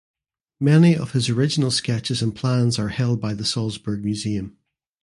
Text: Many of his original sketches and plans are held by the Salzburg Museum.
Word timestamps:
Many 0.59 0.95
of 0.97 1.11
his 1.11 1.29
original 1.29 1.69
sketches 1.69 2.23
and 2.23 2.35
plans 2.35 2.79
are 2.79 2.89
held 2.89 3.21
by 3.21 3.35
the 3.35 3.45
Salzburg 3.45 4.03
Museum. 4.03 4.57